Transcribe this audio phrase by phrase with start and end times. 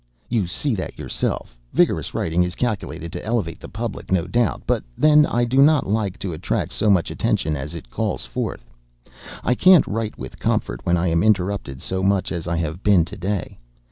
[0.29, 1.55] "You see that yourself.
[1.73, 5.85] Vigorous writing is calculated to elevate the public, no doubt, but then I do not
[5.85, 8.67] like to attract so much attention as it calls forth.
[9.43, 13.05] I can't write with comfort when I am interrupted so much as I have been
[13.05, 13.59] to day.